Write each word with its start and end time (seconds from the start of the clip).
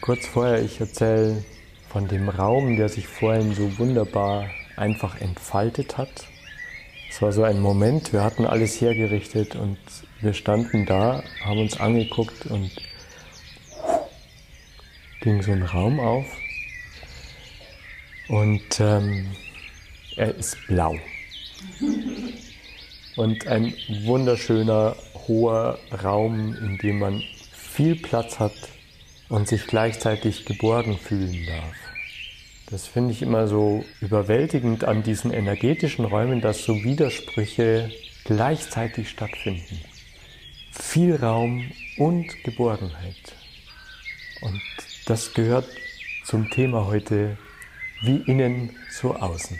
Kurz 0.00 0.26
vorher, 0.26 0.62
ich 0.62 0.80
erzähle 0.80 1.44
von 1.90 2.08
dem 2.08 2.30
Raum, 2.30 2.76
der 2.76 2.88
sich 2.88 3.06
vorhin 3.06 3.54
so 3.54 3.78
wunderbar 3.78 4.48
einfach 4.76 5.20
entfaltet 5.20 5.98
hat. 5.98 6.26
Es 7.10 7.20
war 7.20 7.32
so 7.32 7.42
ein 7.42 7.60
Moment, 7.60 8.14
wir 8.14 8.24
hatten 8.24 8.46
alles 8.46 8.80
hergerichtet 8.80 9.56
und 9.56 9.76
wir 10.22 10.32
standen 10.32 10.86
da, 10.86 11.22
haben 11.44 11.60
uns 11.60 11.78
angeguckt 11.78 12.46
und 12.46 12.70
ging 15.20 15.42
so 15.42 15.52
ein 15.52 15.64
Raum 15.64 16.00
auf 16.00 16.24
und 18.28 18.80
ähm, 18.80 19.26
er 20.16 20.34
ist 20.34 20.56
blau. 20.66 20.96
Und 23.16 23.46
ein 23.46 23.74
wunderschöner, 24.04 24.96
hoher 25.28 25.78
Raum, 26.02 26.54
in 26.54 26.78
dem 26.78 27.00
man 27.00 27.22
viel 27.52 27.96
Platz 27.96 28.38
hat 28.38 28.54
und 29.30 29.48
sich 29.48 29.66
gleichzeitig 29.66 30.44
geborgen 30.44 30.98
fühlen 30.98 31.46
darf. 31.46 31.74
Das 32.66 32.86
finde 32.86 33.12
ich 33.12 33.22
immer 33.22 33.48
so 33.48 33.84
überwältigend 34.00 34.84
an 34.84 35.02
diesen 35.02 35.32
energetischen 35.32 36.04
Räumen, 36.04 36.40
dass 36.40 36.64
so 36.64 36.84
Widersprüche 36.84 37.90
gleichzeitig 38.24 39.08
stattfinden. 39.08 39.80
Viel 40.70 41.16
Raum 41.16 41.70
und 41.96 42.44
Geborgenheit. 42.44 43.34
Und 44.42 44.60
das 45.06 45.32
gehört 45.32 45.66
zum 46.24 46.50
Thema 46.50 46.86
heute, 46.86 47.38
wie 48.02 48.22
innen, 48.26 48.76
so 48.90 49.14
außen. 49.14 49.58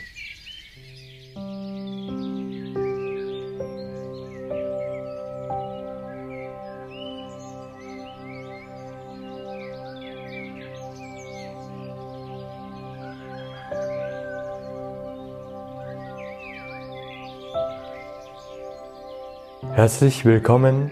Herzlich 19.62 20.24
willkommen, 20.24 20.90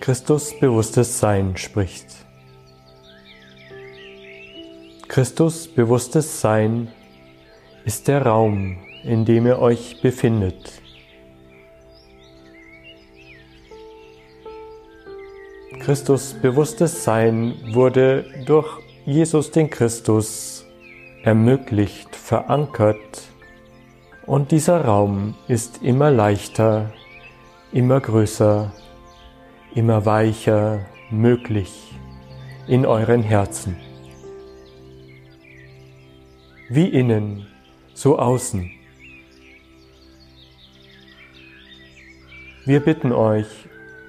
Christus 0.00 0.58
bewusstes 0.58 1.20
Sein 1.20 1.54
spricht. 1.58 2.06
Christus 5.06 5.68
bewusstes 5.68 6.40
Sein 6.40 6.88
ist 7.84 8.08
der 8.08 8.22
Raum, 8.22 8.78
in 9.04 9.26
dem 9.26 9.46
ihr 9.46 9.58
euch 9.58 10.00
befindet. 10.00 10.80
Christus 15.80 16.34
bewusstes 16.40 17.04
Sein 17.04 17.54
wurde 17.74 18.24
durch 18.46 18.80
Jesus 19.04 19.50
den 19.50 19.68
Christus 19.68 20.64
ermöglicht, 21.22 22.16
verankert 22.16 23.22
und 24.24 24.52
dieser 24.52 24.86
Raum 24.86 25.34
ist 25.48 25.82
immer 25.82 26.10
leichter 26.10 26.92
immer 27.72 28.00
größer, 28.00 28.72
immer 29.74 30.06
weicher 30.06 30.80
möglich 31.10 31.94
in 32.66 32.86
euren 32.86 33.22
Herzen. 33.22 33.76
Wie 36.68 36.88
innen, 36.88 37.46
so 37.94 38.18
außen. 38.18 38.70
Wir 42.64 42.80
bitten 42.80 43.12
euch, 43.12 43.46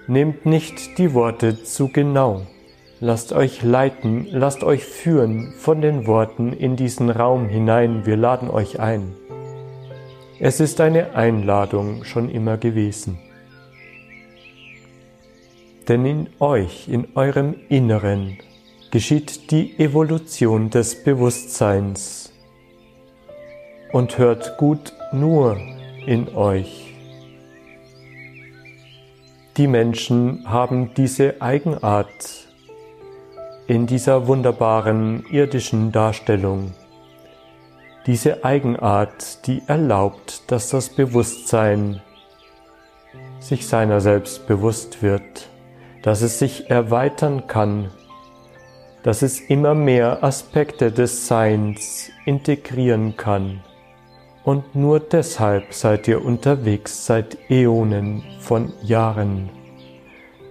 nehmt 0.07 0.45
nicht 0.45 0.97
die 0.97 1.13
Worte 1.13 1.63
zu 1.63 1.89
genau. 1.89 2.47
Lasst 2.99 3.31
euch 3.31 3.61
leiten, 3.61 4.25
lasst 4.31 4.63
euch 4.63 4.83
führen 4.83 5.53
von 5.59 5.81
den 5.81 6.07
Worten 6.07 6.51
in 6.53 6.75
diesen 6.75 7.11
Raum 7.11 7.47
hinein. 7.47 8.07
Wir 8.07 8.17
laden 8.17 8.49
euch 8.49 8.79
ein. 8.79 9.13
Es 10.39 10.59
ist 10.59 10.81
eine 10.81 11.13
Einladung 11.13 12.03
schon 12.03 12.29
immer 12.29 12.57
gewesen. 12.57 13.19
Denn 15.87 16.05
in 16.05 16.27
euch, 16.39 16.89
in 16.89 17.07
eurem 17.15 17.55
Inneren, 17.69 18.37
geschieht 18.91 19.51
die 19.51 19.79
Evolution 19.79 20.69
des 20.69 21.01
Bewusstseins. 21.01 22.33
Und 23.93 24.17
hört 24.17 24.57
gut 24.57 24.91
nur 25.13 25.57
in 26.05 26.27
euch. 26.35 26.93
Die 29.55 29.67
Menschen 29.67 30.43
haben 30.45 30.93
diese 30.93 31.41
Eigenart 31.41 32.49
in 33.67 33.87
dieser 33.87 34.27
wunderbaren 34.27 35.25
irdischen 35.31 35.93
Darstellung. 35.93 36.73
Diese 38.05 38.43
Eigenart, 38.43 39.47
die 39.47 39.61
erlaubt, 39.67 40.51
dass 40.51 40.69
das 40.69 40.89
Bewusstsein 40.89 42.01
sich 43.39 43.65
seiner 43.65 44.01
selbst 44.01 44.47
bewusst 44.47 45.01
wird 45.01 45.49
dass 46.07 46.21
es 46.21 46.39
sich 46.39 46.69
erweitern 46.69 47.47
kann, 47.47 47.91
dass 49.03 49.23
es 49.23 49.41
immer 49.41 49.75
mehr 49.75 50.23
Aspekte 50.23 50.89
des 50.89 51.27
Seins 51.27 52.11
integrieren 52.25 53.17
kann. 53.17 53.59
Und 54.45 54.73
nur 54.73 55.01
deshalb 55.01 55.73
seid 55.73 56.07
ihr 56.07 56.23
unterwegs 56.23 57.05
seit 57.05 57.37
Äonen 57.49 58.23
von 58.39 58.71
Jahren, 58.81 59.49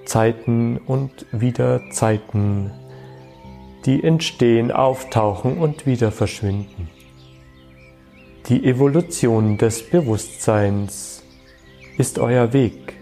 Zeiten 0.04 0.76
und 0.76 1.24
wieder 1.32 1.88
Zeiten, 1.90 2.70
die 3.86 4.04
entstehen, 4.04 4.70
auftauchen 4.70 5.56
und 5.56 5.86
wieder 5.86 6.12
verschwinden. 6.12 6.90
Die 8.50 8.62
Evolution 8.62 9.56
des 9.56 9.88
Bewusstseins 9.88 11.22
ist 11.96 12.18
euer 12.18 12.52
Weg, 12.52 12.92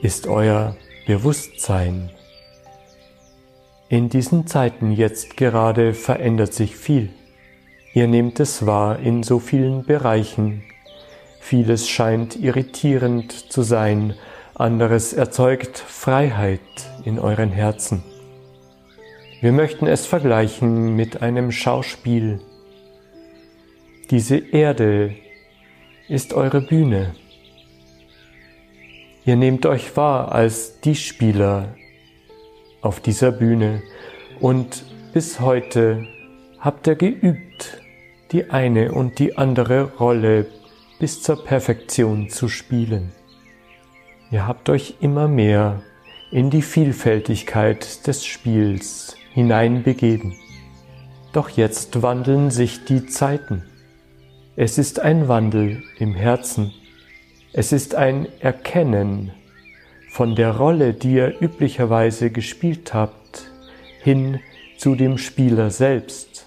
ist 0.00 0.28
euer 0.28 0.76
Bewusstsein. 1.06 2.10
In 3.88 4.08
diesen 4.08 4.46
Zeiten 4.46 4.92
jetzt 4.92 5.36
gerade 5.36 5.94
verändert 5.94 6.54
sich 6.54 6.76
viel. 6.76 7.10
Ihr 7.92 8.06
nehmt 8.06 8.38
es 8.38 8.66
wahr 8.66 9.00
in 9.00 9.24
so 9.24 9.40
vielen 9.40 9.84
Bereichen. 9.84 10.62
Vieles 11.40 11.88
scheint 11.88 12.36
irritierend 12.36 13.32
zu 13.32 13.62
sein, 13.62 14.14
anderes 14.54 15.12
erzeugt 15.12 15.76
Freiheit 15.76 16.60
in 17.04 17.18
euren 17.18 17.50
Herzen. 17.50 18.04
Wir 19.40 19.50
möchten 19.50 19.88
es 19.88 20.06
vergleichen 20.06 20.94
mit 20.94 21.20
einem 21.20 21.50
Schauspiel. 21.50 22.40
Diese 24.10 24.36
Erde 24.36 25.16
ist 26.08 26.32
eure 26.32 26.60
Bühne. 26.60 27.16
Ihr 29.24 29.36
nehmt 29.36 29.66
euch 29.66 29.96
wahr 29.96 30.32
als 30.32 30.80
die 30.80 30.96
Spieler 30.96 31.76
auf 32.80 32.98
dieser 32.98 33.30
Bühne 33.30 33.82
und 34.40 34.84
bis 35.12 35.38
heute 35.38 36.08
habt 36.58 36.88
ihr 36.88 36.96
geübt, 36.96 37.80
die 38.32 38.50
eine 38.50 38.90
und 38.90 39.20
die 39.20 39.38
andere 39.38 39.96
Rolle 39.96 40.46
bis 40.98 41.22
zur 41.22 41.44
Perfektion 41.44 42.30
zu 42.30 42.48
spielen. 42.48 43.12
Ihr 44.32 44.48
habt 44.48 44.68
euch 44.68 44.96
immer 45.00 45.28
mehr 45.28 45.82
in 46.32 46.50
die 46.50 46.62
Vielfältigkeit 46.62 48.08
des 48.08 48.26
Spiels 48.26 49.16
hineinbegeben. 49.34 50.34
Doch 51.32 51.48
jetzt 51.48 52.02
wandeln 52.02 52.50
sich 52.50 52.84
die 52.86 53.06
Zeiten. 53.06 53.62
Es 54.56 54.78
ist 54.78 54.98
ein 54.98 55.28
Wandel 55.28 55.84
im 55.98 56.12
Herzen 56.12 56.72
es 57.54 57.72
ist 57.72 57.94
ein 57.94 58.26
Erkennen 58.40 59.32
von 60.10 60.34
der 60.34 60.56
Rolle, 60.56 60.94
die 60.94 61.14
ihr 61.14 61.40
üblicherweise 61.40 62.30
gespielt 62.30 62.94
habt, 62.94 63.50
hin 64.02 64.40
zu 64.78 64.94
dem 64.94 65.18
Spieler 65.18 65.70
selbst. 65.70 66.46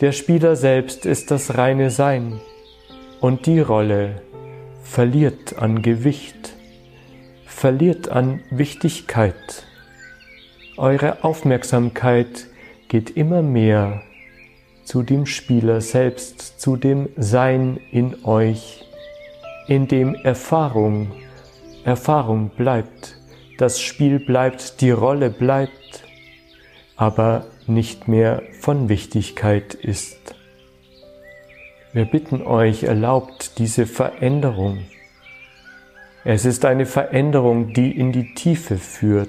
Der 0.00 0.12
Spieler 0.12 0.56
selbst 0.56 1.06
ist 1.06 1.30
das 1.30 1.56
reine 1.56 1.90
Sein 1.90 2.40
und 3.20 3.46
die 3.46 3.60
Rolle 3.60 4.22
verliert 4.82 5.58
an 5.58 5.80
Gewicht, 5.80 6.54
verliert 7.46 8.10
an 8.10 8.40
Wichtigkeit. 8.50 9.66
Eure 10.76 11.24
Aufmerksamkeit 11.24 12.46
geht 12.88 13.16
immer 13.16 13.42
mehr 13.42 14.02
zu 14.84 15.02
dem 15.02 15.26
Spieler 15.26 15.80
selbst, 15.80 16.60
zu 16.60 16.76
dem 16.76 17.08
Sein 17.16 17.80
in 17.90 18.24
euch 18.24 18.87
in 19.68 19.86
dem 19.86 20.14
Erfahrung, 20.14 21.12
Erfahrung 21.84 22.50
bleibt, 22.56 23.16
das 23.58 23.80
Spiel 23.80 24.18
bleibt, 24.18 24.80
die 24.80 24.90
Rolle 24.90 25.30
bleibt, 25.30 26.04
aber 26.96 27.46
nicht 27.66 28.08
mehr 28.08 28.42
von 28.60 28.88
Wichtigkeit 28.88 29.74
ist. 29.74 30.34
Wir 31.92 32.06
bitten 32.06 32.42
euch, 32.42 32.84
erlaubt 32.84 33.58
diese 33.58 33.86
Veränderung. 33.86 34.78
Es 36.24 36.44
ist 36.44 36.64
eine 36.64 36.86
Veränderung, 36.86 37.72
die 37.72 37.90
in 37.90 38.12
die 38.12 38.34
Tiefe 38.34 38.78
führt, 38.78 39.28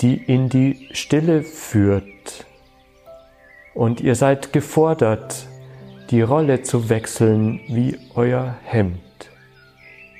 die 0.00 0.14
in 0.16 0.48
die 0.48 0.88
Stille 0.92 1.42
führt. 1.42 2.46
Und 3.74 4.00
ihr 4.00 4.14
seid 4.14 4.52
gefordert, 4.52 5.46
die 6.10 6.22
Rolle 6.22 6.62
zu 6.62 6.88
wechseln 6.88 7.60
wie 7.68 7.96
euer 8.14 8.56
Hemd. 8.64 8.98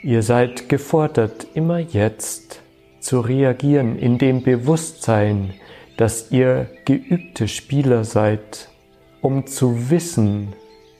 Ihr 0.02 0.22
seid 0.22 0.68
gefordert, 0.68 1.48
immer 1.54 1.78
jetzt 1.78 2.60
zu 3.00 3.20
reagieren 3.20 3.98
in 3.98 4.16
dem 4.16 4.42
Bewusstsein, 4.42 5.54
dass 5.96 6.30
ihr 6.30 6.68
geübte 6.84 7.48
Spieler 7.48 8.04
seid, 8.04 8.68
um 9.20 9.46
zu 9.46 9.90
wissen, 9.90 10.52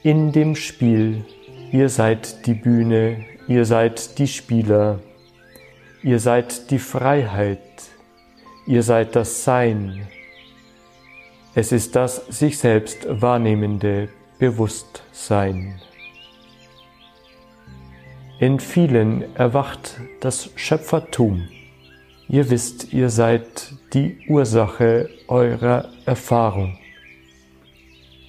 in 0.03 0.33
dem 0.33 0.57
Spiel, 0.57 1.25
ihr 1.73 1.89
seid 1.89 2.47
die 2.47 2.55
Bühne, 2.55 3.25
ihr 3.47 3.65
seid 3.65 4.19
die 4.19 4.27
Spieler, 4.27 4.99
ihr 6.03 6.19
seid 6.19 6.71
die 6.71 6.79
Freiheit, 6.79 7.61
ihr 8.67 8.83
seid 8.83 9.15
das 9.15 9.45
Sein. 9.45 10.09
Es 11.55 11.71
ist 11.71 11.97
das 11.97 12.27
sich 12.29 12.59
selbst 12.59 13.07
wahrnehmende 13.09 14.09
Bewusstsein. 14.41 15.81
In 18.39 18.59
vielen 18.59 19.37
erwacht 19.37 20.01
das 20.21 20.49
Schöpfertum. 20.57 21.47
Ihr 22.27 22.49
wisst, 22.49 22.95
ihr 22.95 23.11
seid 23.11 23.75
die 23.93 24.17
Ursache 24.29 25.11
eurer 25.29 25.91
Erfahrung. 26.07 26.79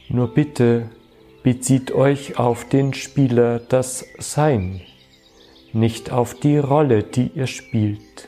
Nur 0.09 0.33
bitte 0.33 0.89
bezieht 1.43 1.93
euch 1.93 2.37
auf 2.37 2.67
den 2.67 2.93
Spieler 2.93 3.59
das 3.59 4.05
Sein, 4.19 4.81
nicht 5.71 6.11
auf 6.11 6.33
die 6.33 6.57
Rolle, 6.57 7.03
die 7.03 7.31
ihr 7.35 7.47
spielt. 7.47 8.27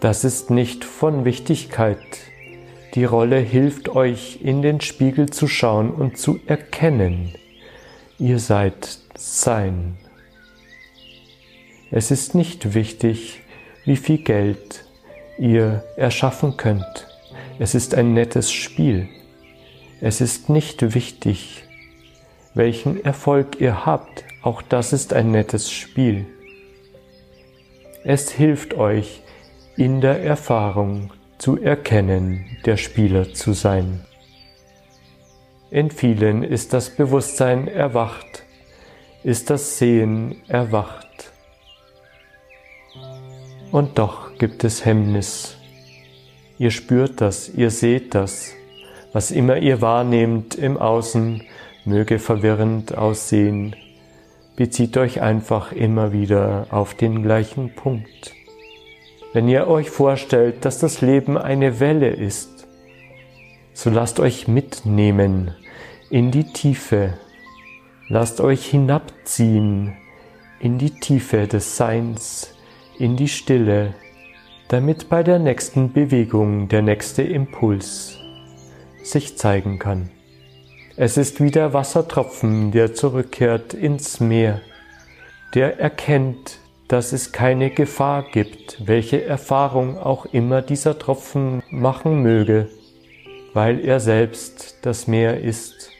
Das 0.00 0.22
ist 0.22 0.50
nicht 0.50 0.84
von 0.84 1.24
Wichtigkeit. 1.24 1.98
Die 2.96 3.04
Rolle 3.04 3.38
hilft 3.38 3.90
euch, 3.90 4.38
in 4.40 4.62
den 4.62 4.80
Spiegel 4.80 5.28
zu 5.28 5.48
schauen 5.48 5.90
und 5.90 6.16
zu 6.16 6.40
erkennen. 6.46 7.34
Ihr 8.18 8.38
seid 8.38 9.00
Sein. 9.14 9.98
Es 11.90 12.10
ist 12.10 12.34
nicht 12.34 12.72
wichtig, 12.72 13.42
wie 13.84 13.98
viel 13.98 14.16
Geld 14.16 14.86
ihr 15.38 15.84
erschaffen 15.98 16.56
könnt. 16.56 17.06
Es 17.58 17.74
ist 17.74 17.94
ein 17.94 18.14
nettes 18.14 18.50
Spiel. 18.50 19.10
Es 20.00 20.22
ist 20.22 20.48
nicht 20.48 20.94
wichtig, 20.94 21.64
welchen 22.54 23.04
Erfolg 23.04 23.60
ihr 23.60 23.84
habt. 23.84 24.24
Auch 24.40 24.62
das 24.62 24.94
ist 24.94 25.12
ein 25.12 25.30
nettes 25.32 25.70
Spiel. 25.70 26.24
Es 28.04 28.30
hilft 28.30 28.72
euch, 28.72 29.20
in 29.76 30.00
der 30.00 30.22
Erfahrung 30.22 31.10
zu 31.46 31.62
erkennen, 31.62 32.44
der 32.64 32.76
Spieler 32.76 33.32
zu 33.32 33.52
sein. 33.52 34.00
In 35.70 35.92
vielen 35.92 36.42
ist 36.42 36.72
das 36.72 36.90
Bewusstsein 36.90 37.68
erwacht, 37.68 38.42
ist 39.22 39.48
das 39.48 39.78
Sehen 39.78 40.42
erwacht. 40.48 41.30
Und 43.70 43.96
doch 43.96 44.36
gibt 44.38 44.64
es 44.64 44.84
Hemmnis. 44.84 45.56
Ihr 46.58 46.72
spürt 46.72 47.20
das, 47.20 47.48
ihr 47.48 47.70
seht 47.70 48.16
das, 48.16 48.52
was 49.12 49.30
immer 49.30 49.58
ihr 49.58 49.80
wahrnehmt 49.80 50.56
im 50.56 50.76
Außen, 50.76 51.44
möge 51.84 52.18
verwirrend 52.18 52.98
aussehen, 52.98 53.76
bezieht 54.56 54.96
euch 54.96 55.20
einfach 55.20 55.70
immer 55.70 56.12
wieder 56.12 56.66
auf 56.70 56.94
den 56.94 57.22
gleichen 57.22 57.72
Punkt. 57.76 58.34
Wenn 59.36 59.48
ihr 59.50 59.68
euch 59.68 59.90
vorstellt, 59.90 60.64
dass 60.64 60.78
das 60.78 61.02
Leben 61.02 61.36
eine 61.36 61.78
Welle 61.78 62.08
ist, 62.08 62.66
so 63.74 63.90
lasst 63.90 64.18
euch 64.18 64.48
mitnehmen 64.48 65.54
in 66.08 66.30
die 66.30 66.44
Tiefe, 66.44 67.18
lasst 68.08 68.40
euch 68.40 68.64
hinabziehen 68.64 69.94
in 70.58 70.78
die 70.78 70.88
Tiefe 70.88 71.46
des 71.48 71.76
Seins, 71.76 72.54
in 72.98 73.18
die 73.18 73.28
Stille, 73.28 73.92
damit 74.68 75.10
bei 75.10 75.22
der 75.22 75.38
nächsten 75.38 75.92
Bewegung 75.92 76.68
der 76.68 76.80
nächste 76.80 77.22
Impuls 77.22 78.16
sich 79.02 79.36
zeigen 79.36 79.78
kann. 79.78 80.08
Es 80.96 81.18
ist 81.18 81.42
wie 81.42 81.50
der 81.50 81.74
Wassertropfen, 81.74 82.72
der 82.72 82.94
zurückkehrt 82.94 83.74
ins 83.74 84.18
Meer, 84.18 84.62
der 85.52 85.78
erkennt, 85.78 86.58
dass 86.88 87.12
es 87.12 87.32
keine 87.32 87.70
Gefahr 87.70 88.24
gibt, 88.30 88.86
welche 88.86 89.24
Erfahrung 89.24 89.98
auch 89.98 90.26
immer 90.26 90.62
dieser 90.62 90.98
Tropfen 90.98 91.62
machen 91.70 92.22
möge, 92.22 92.68
weil 93.54 93.84
er 93.84 94.00
selbst 94.00 94.78
das 94.82 95.06
Meer 95.06 95.40
ist 95.40 95.90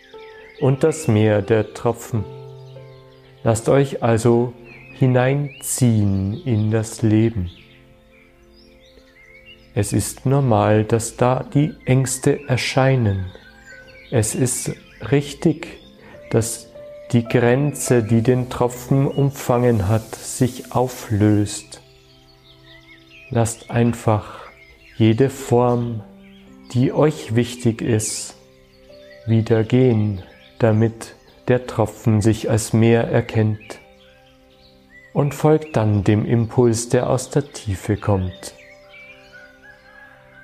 und 0.61 0.85
das 0.85 1.09
Meer 1.09 1.43
der 1.43 1.75
Tropfen. 1.75 2.25
Lasst 3.43 3.69
euch 3.69 4.03
also 4.03 4.53
hineinziehen 4.93 6.43
in 6.45 6.71
das 6.71 7.03
Leben. 7.03 7.51
Es 9.75 9.93
ist 9.93 10.25
normal, 10.25 10.85
dass 10.85 11.17
da 11.17 11.45
die 11.53 11.75
Ängste 11.85 12.49
erscheinen. 12.49 13.27
Es 14.11 14.35
ist 14.35 14.75
richtig, 15.11 15.81
dass 16.31 16.66
die 17.13 17.25
Grenze, 17.25 18.03
die 18.03 18.23
den 18.23 18.49
Tropfen 18.49 19.07
umfangen 19.07 19.89
hat, 19.89 20.15
sich 20.15 20.73
auflöst. 20.73 21.81
Lasst 23.31 23.71
einfach 23.71 24.41
jede 24.97 25.31
Form, 25.31 26.03
die 26.73 26.93
euch 26.93 27.37
wichtig 27.37 27.83
ist, 27.83 28.37
wieder 29.27 29.63
gehen, 29.63 30.23
damit 30.59 31.15
der 31.49 31.67
Tropfen 31.67 32.21
sich 32.21 32.51
als 32.51 32.73
Meer 32.73 33.05
erkennt 33.05 33.79
und 35.13 35.35
folgt 35.35 35.77
dann 35.77 36.03
dem 36.03 36.27
Impuls, 36.27 36.89
der 36.89 37.09
aus 37.09 37.31
der 37.31 37.53
Tiefe 37.53 37.97
kommt. 37.97 38.55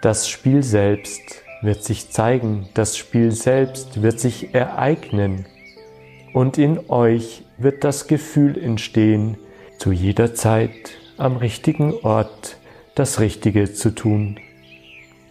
Das 0.00 0.28
Spiel 0.28 0.62
selbst 0.62 1.42
wird 1.60 1.84
sich 1.84 2.10
zeigen, 2.10 2.68
das 2.74 2.96
Spiel 2.96 3.32
selbst 3.32 4.02
wird 4.02 4.18
sich 4.18 4.54
ereignen 4.54 5.46
und 6.32 6.58
in 6.58 6.90
euch 6.90 7.44
wird 7.58 7.84
das 7.84 8.06
Gefühl 8.06 8.58
entstehen, 8.58 9.36
zu 9.78 9.92
jeder 9.92 10.34
Zeit 10.34 10.96
am 11.16 11.36
richtigen 11.36 11.94
Ort 12.02 12.56
das 12.94 13.20
Richtige 13.20 13.72
zu 13.72 13.94
tun. 13.94 14.38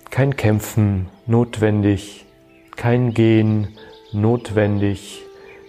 Kein 0.10 0.36
Kämpfen 0.36 1.08
notwendig, 1.26 2.26
kein 2.76 3.14
Gehen 3.14 3.70
notwendig, 4.12 5.22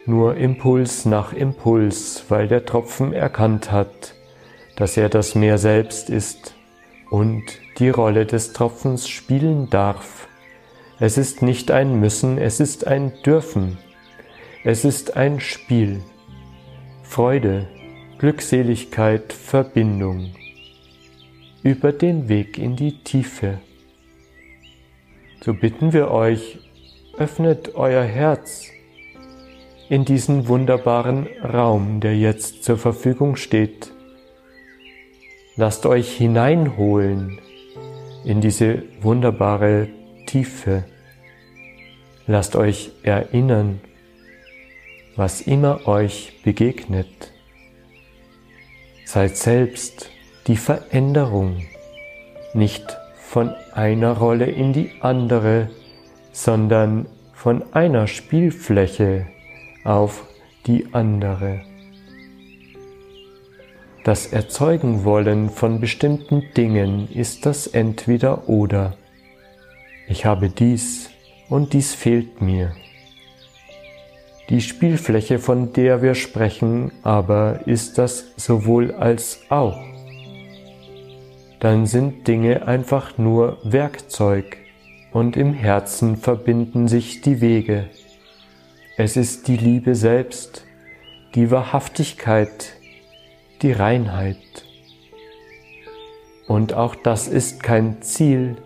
nur 0.04 0.36
Impuls 0.36 1.04
nach 1.04 1.32
Impuls, 1.32 2.24
weil 2.28 2.48
der 2.48 2.64
Tropfen 2.64 3.12
erkannt 3.12 3.70
hat, 3.70 4.14
dass 4.76 4.96
er 4.96 5.08
das 5.08 5.34
Meer 5.34 5.58
selbst 5.58 6.10
ist 6.10 6.54
und 7.10 7.42
die 7.78 7.90
Rolle 7.90 8.26
des 8.26 8.52
Tropfens 8.52 9.08
spielen 9.08 9.70
darf. 9.70 10.26
Es 10.98 11.18
ist 11.18 11.42
nicht 11.42 11.70
ein 11.70 12.00
Müssen, 12.00 12.38
es 12.38 12.58
ist 12.58 12.86
ein 12.86 13.12
Dürfen. 13.24 13.78
Es 14.64 14.84
ist 14.84 15.16
ein 15.16 15.40
Spiel. 15.40 16.02
Freude, 17.02 17.66
Glückseligkeit, 18.18 19.32
Verbindung. 19.32 20.36
Über 21.64 21.90
den 21.90 22.28
Weg 22.28 22.58
in 22.58 22.76
die 22.76 23.02
Tiefe. 23.02 23.58
So 25.40 25.52
bitten 25.52 25.92
wir 25.92 26.12
euch, 26.12 26.60
öffnet 27.18 27.74
euer 27.74 28.04
Herz 28.04 28.68
in 29.88 30.04
diesen 30.04 30.46
wunderbaren 30.46 31.26
Raum, 31.42 31.98
der 31.98 32.16
jetzt 32.16 32.62
zur 32.62 32.78
Verfügung 32.78 33.34
steht. 33.34 33.90
Lasst 35.56 35.86
euch 35.86 36.16
hineinholen 36.16 37.40
in 38.24 38.40
diese 38.40 38.84
wunderbare 39.00 39.88
Tiefe. 40.26 40.84
Lasst 42.28 42.54
euch 42.54 42.92
erinnern, 43.02 43.80
was 45.16 45.40
immer 45.40 45.86
euch 45.86 46.40
begegnet. 46.42 47.32
Seid 49.04 49.36
selbst 49.36 50.10
die 50.46 50.56
Veränderung, 50.56 51.64
nicht 52.54 52.96
von 53.18 53.50
einer 53.72 54.12
Rolle 54.12 54.46
in 54.46 54.72
die 54.72 54.90
andere, 55.00 55.70
sondern 56.32 57.06
von 57.32 57.62
einer 57.74 58.06
Spielfläche 58.06 59.26
auf 59.84 60.24
die 60.66 60.86
andere. 60.92 61.62
Das 64.04 64.26
Erzeugen 64.26 65.04
wollen 65.04 65.48
von 65.48 65.80
bestimmten 65.80 66.42
Dingen 66.56 67.08
ist 67.12 67.46
das 67.46 67.68
entweder 67.68 68.48
oder. 68.48 68.96
Ich 70.08 70.24
habe 70.24 70.48
dies 70.48 71.10
und 71.48 71.72
dies 71.72 71.94
fehlt 71.94 72.42
mir. 72.42 72.72
Die 74.52 74.60
Spielfläche, 74.60 75.38
von 75.38 75.72
der 75.72 76.02
wir 76.02 76.14
sprechen, 76.14 76.92
aber 77.02 77.60
ist 77.64 77.96
das 77.96 78.26
sowohl 78.36 78.92
als 78.92 79.40
auch. 79.48 79.82
dann 81.58 81.86
sind 81.86 82.28
Dinge 82.28 82.66
einfach 82.68 83.16
nur 83.16 83.56
Werkzeug 83.62 84.58
und 85.10 85.38
im 85.38 85.54
Herzen 85.54 86.16
verbinden 86.16 86.86
sich 86.86 87.22
die 87.22 87.40
Wege. 87.40 87.88
Es 88.98 89.16
ist 89.16 89.48
die 89.48 89.56
Liebe 89.56 89.94
selbst, 89.94 90.66
die 91.34 91.50
Wahrhaftigkeit, 91.50 92.74
die 93.62 93.72
Reinheit. 93.72 94.66
Und 96.46 96.74
auch 96.74 96.94
das 96.94 97.26
ist 97.26 97.62
kein 97.62 98.02
Ziel, 98.02 98.58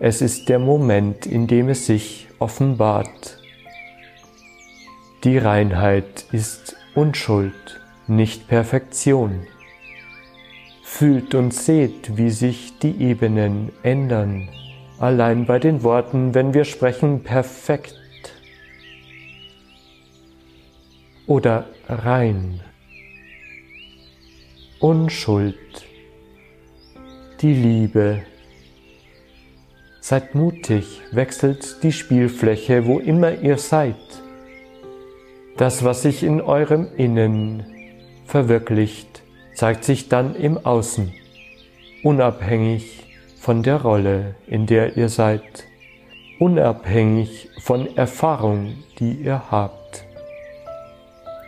es 0.00 0.22
ist 0.22 0.48
der 0.48 0.58
Moment, 0.58 1.26
in 1.26 1.46
dem 1.46 1.68
es 1.68 1.84
sich 1.84 2.28
offenbart. 2.38 3.38
Die 5.24 5.36
Reinheit 5.36 6.26
ist 6.30 6.76
Unschuld, 6.94 7.80
nicht 8.06 8.46
Perfektion. 8.46 9.48
Fühlt 10.84 11.34
und 11.34 11.52
seht, 11.52 12.16
wie 12.16 12.30
sich 12.30 12.78
die 12.78 13.02
Ebenen 13.02 13.72
ändern, 13.82 14.48
allein 15.00 15.44
bei 15.44 15.58
den 15.58 15.82
Worten, 15.82 16.34
wenn 16.34 16.54
wir 16.54 16.64
sprechen 16.64 17.24
perfekt 17.24 17.96
oder 21.26 21.66
rein. 21.88 22.60
Unschuld, 24.78 25.84
die 27.40 27.54
Liebe. 27.54 28.22
Seid 30.00 30.36
mutig, 30.36 31.02
wechselt 31.10 31.82
die 31.82 31.90
Spielfläche, 31.90 32.86
wo 32.86 33.00
immer 33.00 33.32
ihr 33.32 33.58
seid. 33.58 33.96
Das, 35.58 35.82
was 35.82 36.02
sich 36.02 36.22
in 36.22 36.40
eurem 36.40 36.86
Innen 36.96 37.64
verwirklicht, 38.26 39.22
zeigt 39.54 39.82
sich 39.82 40.08
dann 40.08 40.36
im 40.36 40.56
Außen, 40.56 41.12
unabhängig 42.04 43.16
von 43.40 43.64
der 43.64 43.82
Rolle, 43.82 44.36
in 44.46 44.66
der 44.66 44.96
ihr 44.96 45.08
seid, 45.08 45.64
unabhängig 46.38 47.48
von 47.60 47.96
Erfahrung, 47.96 48.76
die 49.00 49.14
ihr 49.14 49.50
habt. 49.50 50.04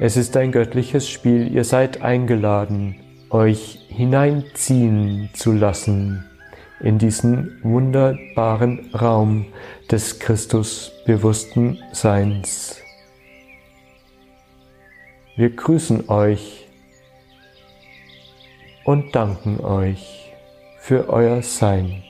Es 0.01 0.17
ist 0.17 0.37
ein 0.37 0.51
göttliches 0.51 1.09
Spiel, 1.09 1.55
ihr 1.55 1.63
seid 1.63 2.03
eingeladen, 2.03 2.97
euch 3.31 3.79
hineinziehen 3.91 5.31
zu 5.35 5.53
lassen 5.53 6.25
in 6.81 6.99
diesen 6.99 7.61
wunderbaren 7.63 8.91
Raum 8.93 9.47
des 9.89 10.19
Christusbewussten 10.19 11.79
Seins. 11.93 12.83
Wir 15.41 15.57
grüßen 15.57 16.11
euch 16.11 16.67
und 18.85 19.17
danken 19.17 19.59
euch 19.61 20.31
für 20.81 21.09
euer 21.09 21.41
Sein. 21.41 22.03